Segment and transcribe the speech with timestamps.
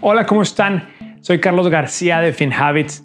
[0.00, 0.88] Hola, ¿cómo están?
[1.20, 3.04] Soy Carlos García de FinHabits.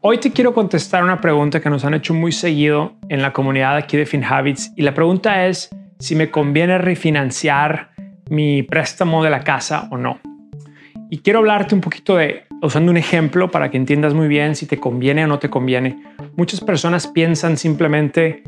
[0.00, 3.76] Hoy te quiero contestar una pregunta que nos han hecho muy seguido en la comunidad
[3.76, 7.90] aquí de FinHabits y la pregunta es si me conviene refinanciar
[8.30, 10.20] mi préstamo de la casa o no.
[11.10, 14.66] Y quiero hablarte un poquito de, usando un ejemplo para que entiendas muy bien si
[14.66, 16.02] te conviene o no te conviene.
[16.36, 18.42] Muchas personas piensan simplemente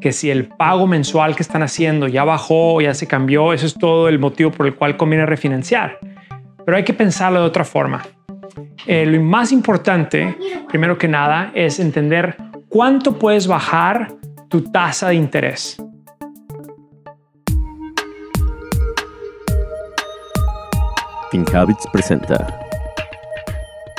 [0.00, 3.74] que si el pago mensual que están haciendo ya bajó, ya se cambió, eso es
[3.74, 5.98] todo el motivo por el cual conviene refinanciar.
[6.66, 8.02] Pero hay que pensarlo de otra forma.
[8.86, 10.36] Eh, lo más importante,
[10.68, 12.36] primero que nada, es entender
[12.68, 14.16] cuánto puedes bajar
[14.48, 15.76] tu tasa de interés.
[21.30, 22.60] FinHabits presenta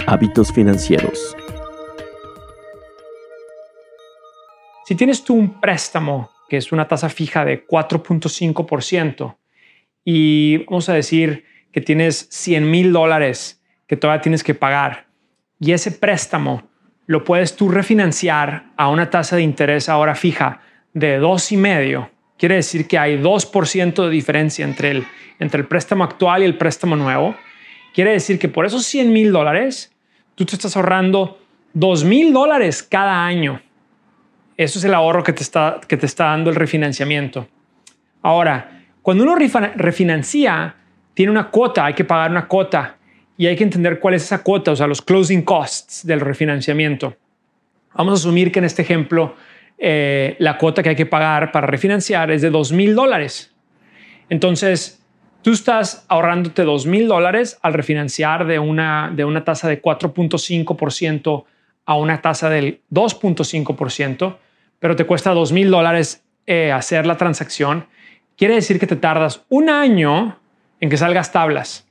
[0.05, 1.35] Hábitos financieros.
[4.85, 9.35] Si tienes tú un préstamo que es una tasa fija de 4.5%
[10.05, 11.45] y vamos a decir
[11.77, 15.05] que tienes 100 mil dólares que todavía tienes que pagar
[15.59, 16.67] y ese préstamo
[17.05, 20.61] lo puedes tú refinanciar a una tasa de interés ahora fija
[20.95, 22.09] de dos y medio.
[22.35, 26.57] Quiere decir que hay 2% de diferencia entre el, entre el préstamo actual y el
[26.57, 27.35] préstamo nuevo.
[27.93, 29.95] Quiere decir que por esos 100 mil dólares,
[30.33, 31.37] tú te estás ahorrando
[31.73, 33.61] 2 mil dólares cada año.
[34.57, 37.47] Eso es el ahorro que te, está, que te está dando el refinanciamiento.
[38.23, 40.73] Ahora, cuando uno refinancia,
[41.17, 42.95] tiene una cuota, hay que pagar una cuota
[43.39, 47.17] y hay que entender cuál es esa cuota, o sea, los closing costs del refinanciamiento.
[47.95, 49.33] Vamos a asumir que en este ejemplo
[49.79, 53.51] eh, la cuota que hay que pagar para refinanciar es de dos mil dólares.
[54.29, 55.03] Entonces,
[55.41, 61.45] tú estás ahorrándote dos mil dólares al refinanciar de una, de una tasa de 4.5%
[61.87, 64.37] a una tasa del 2.5%,
[64.77, 67.87] pero te cuesta dos mil dólares eh, hacer la transacción.
[68.35, 70.37] Quiere decir que te tardas un año
[70.79, 71.85] en que salgas tablas.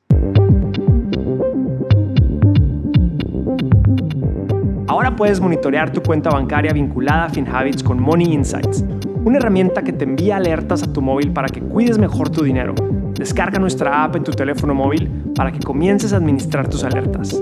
[4.88, 8.84] Ahora puedes monitorear tu cuenta bancaria vinculada a FinHabits con Money Insights,
[9.24, 12.74] una herramienta que te envía alertas a tu móvil para que cuides mejor tu dinero.
[13.14, 17.40] Descarga nuestra app en tu teléfono móvil para que comiences a administrar tus alertas.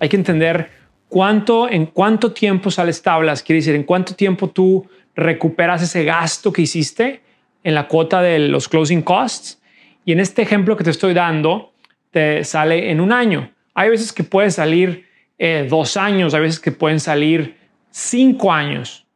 [0.00, 0.83] Hay que entender
[1.14, 6.52] cuánto, en cuánto tiempo sales tablas, quiere decir, en cuánto tiempo tú recuperas ese gasto
[6.52, 7.20] que hiciste
[7.62, 9.62] en la cuota de los closing costs.
[10.04, 11.72] Y en este ejemplo que te estoy dando,
[12.10, 13.48] te sale en un año.
[13.74, 15.06] Hay veces que puede salir
[15.38, 17.58] eh, dos años, hay veces que pueden salir
[17.92, 19.06] cinco años.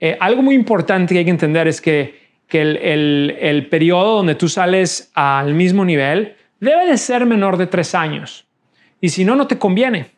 [0.00, 4.16] Eh, algo muy importante que hay que entender es que, que el, el, el periodo
[4.16, 8.46] donde tú sales al mismo nivel debe de ser menor de tres años.
[9.02, 10.14] Y si no, no te conviene.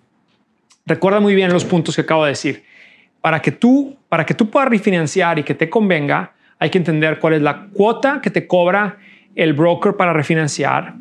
[0.86, 2.64] Recuerda muy bien los puntos que acabo de decir.
[3.20, 7.18] Para que tú, para que tú puedas refinanciar y que te convenga, hay que entender
[7.18, 8.98] cuál es la cuota que te cobra
[9.34, 10.94] el broker para refinanciar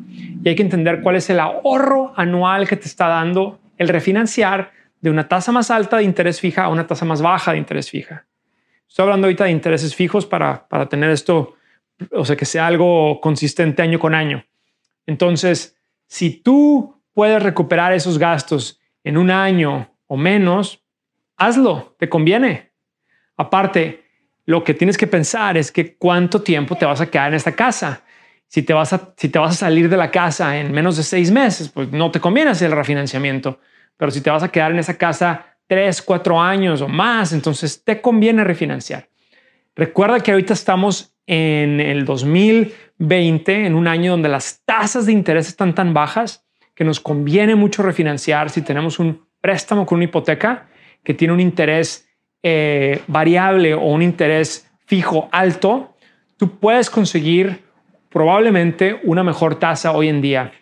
[0.46, 4.72] y hay que entender cuál es el ahorro anual que te está dando el refinanciar
[5.00, 7.90] de una tasa más alta de interés fija a una tasa más baja de interés
[7.90, 8.26] fija.
[8.88, 11.54] Estoy hablando ahorita de intereses fijos para, para tener esto,
[12.12, 14.44] o sea, que sea algo consistente año con año.
[15.06, 15.76] Entonces,
[16.06, 20.84] si tú puedes recuperar esos gastos en un año o menos,
[21.36, 22.72] hazlo, te conviene.
[23.36, 24.04] Aparte,
[24.46, 27.52] lo que tienes que pensar es que cuánto tiempo te vas a quedar en esta
[27.52, 28.02] casa.
[28.48, 31.04] Si te vas a, si te vas a salir de la casa en menos de
[31.04, 33.60] seis meses, pues no te conviene hacer el refinanciamiento.
[33.96, 37.84] Pero si te vas a quedar en esa casa tres, cuatro años o más, entonces
[37.84, 39.08] te conviene refinanciar.
[39.76, 45.46] Recuerda que ahorita estamos en el 2020, en un año donde las tasas de interés
[45.46, 46.45] están tan bajas
[46.76, 50.68] que nos conviene mucho refinanciar si tenemos un préstamo con una hipoteca
[51.02, 52.08] que tiene un interés
[52.42, 55.96] eh, variable o un interés fijo alto,
[56.36, 57.62] tú puedes conseguir
[58.10, 60.52] probablemente una mejor tasa hoy en día.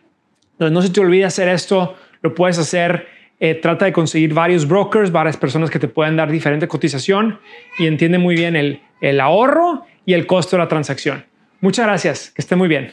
[0.58, 3.08] No se te olvide hacer esto, lo puedes hacer.
[3.40, 7.40] Eh, trata de conseguir varios brokers, varias personas que te puedan dar diferente cotización
[7.78, 11.24] y entiende muy bien el, el ahorro y el costo de la transacción.
[11.60, 12.92] Muchas gracias, que esté muy bien.